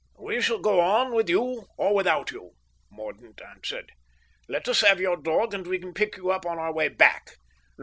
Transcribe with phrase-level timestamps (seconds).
[0.17, 2.55] "We shall go on with you or without you,"
[2.89, 3.91] Mordaunt answered.
[4.47, 7.35] "Let us have your dog and we can pick you up on our way back."